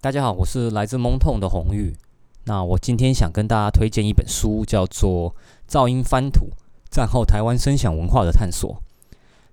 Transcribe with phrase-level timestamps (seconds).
[0.00, 1.96] 大家好，我是来自蒙痛的红玉。
[2.44, 5.30] 那我今天想跟大家推荐一本书，叫做
[5.68, 6.50] 《噪音翻土：
[6.88, 8.72] 战后台湾声响文化的探索》。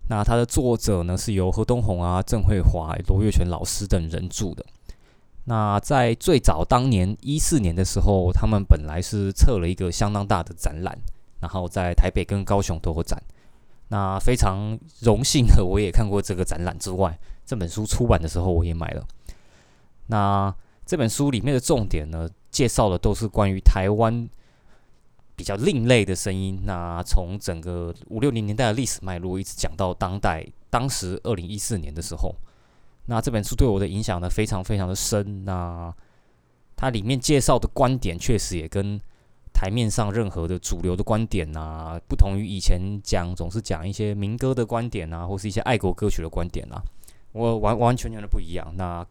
[0.10, 4.66] 那它的作者呢，是由何东红啊、郑慧华、罗月全老师等人著的。
[5.46, 10.98] 那在最早当年一四年的时候，他们本来是策了一个相当大的展览，
[11.42, 13.22] 然后在台北跟高雄都有展。
[13.90, 19.06] 那非常荣幸的，我也看过这个展览之外，这本书出版的时候我也买了。
[20.08, 20.54] 那
[20.86, 24.28] 这本书里面的重点呢，介绍的都是关于台湾
[25.44, 26.58] 比较另类的声音。
[26.64, 32.34] 那从整个五六零年代的历史脉络，一直讲到当代，当时二零一四年的时候，
[33.08, 35.44] 那这本书对我的影响呢，非常非常的深。
[35.44, 35.94] 那
[36.78, 38.98] 它里面介绍的观点，确实也跟
[39.54, 46.82] 台面上任何的主流的观点啊，不同于以前讲总是讲一些民歌的观点啊，或是一些爱国歌曲的观点啊，
[47.34, 48.74] 我完完全全的不一样。
[48.78, 49.06] 那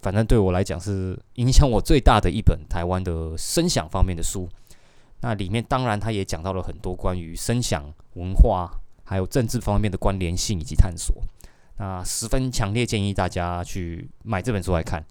[0.00, 4.48] 反正对我来讲是影响我最大的一本台湾的声响方面的书。
[5.24, 8.70] 那里面当然他也讲到了很多关于声响文化
[9.04, 11.16] 还有政治方面的关联性以及探索。
[11.78, 15.02] 那十分强烈建议大家去买这本书来看。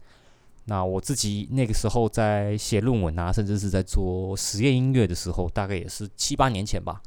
[0.66, 7.02] 那我自己那个时候在写论文啊，甚至是在做实验音乐的时候，大概也是七八年前吧，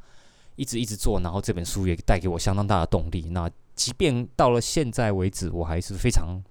[0.57, 3.29] 一直一直做，然后这本书也带给我相当大的动力。
[3.31, 6.43] 那即便到了现在为止，我还是非常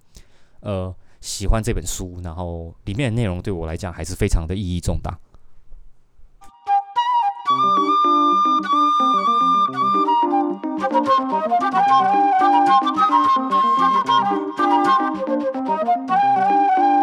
[0.62, 0.95] 呃。
[1.22, 5.17] 喜欢这本书，然后里面的内容对我来讲还是非常的意义重大。
[11.18, 11.44] Thank
[16.90, 16.95] you.